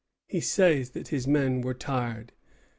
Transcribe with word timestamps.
He 0.25 0.39
says 0.41 0.89
that 0.97 1.09
his 1.09 1.27
men 1.27 1.61
were 1.61 1.75
tired. 1.75 2.31